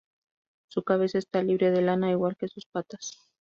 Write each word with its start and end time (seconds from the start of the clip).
Su 0.67 0.81
cabeza 0.81 1.19
está 1.19 1.43
libre 1.43 1.69
de 1.69 1.83
lana, 1.83 2.09
igual 2.09 2.35
que 2.35 2.47
sus 2.47 2.65
patas. 2.65 3.19